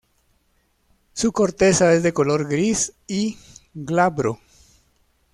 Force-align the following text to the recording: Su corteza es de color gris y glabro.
Su 1.13 1.31
corteza 1.31 1.93
es 1.93 2.01
de 2.01 2.11
color 2.11 2.49
gris 2.49 2.93
y 3.05 3.37
glabro. 3.75 4.39